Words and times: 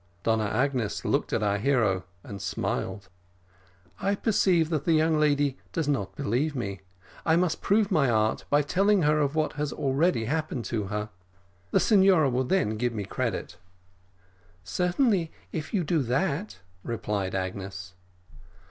Donna 0.23 0.45
Agnes 0.45 1.05
looked 1.05 1.31
at 1.31 1.43
our 1.43 1.59
hero, 1.59 2.05
and 2.23 2.41
smiled. 2.41 3.07
"I 3.99 4.15
perceive 4.15 4.69
that 4.71 4.83
the 4.85 4.93
young 4.93 5.19
lady 5.19 5.59
does 5.73 5.87
not 5.87 6.15
believe 6.15 6.55
me; 6.55 6.81
I 7.23 7.35
must 7.35 7.61
prove 7.61 7.91
my 7.91 8.09
art, 8.09 8.45
by 8.49 8.63
telling 8.63 9.03
her 9.03 9.19
of 9.19 9.35
what 9.35 9.53
has 9.53 9.71
already 9.71 10.25
happened 10.25 10.65
to 10.65 10.85
her. 10.85 11.09
The 11.69 11.79
signora 11.79 12.31
will 12.31 12.45
then 12.45 12.77
give 12.77 12.93
me 12.93 13.05
credit." 13.05 13.57
"Certainly, 14.63 15.31
if 15.51 15.71
you 15.71 15.83
do 15.83 16.01
that," 16.01 16.57
replied 16.83 17.35
Agnes. 17.35 17.93